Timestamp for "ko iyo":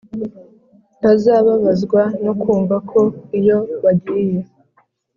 2.89-3.57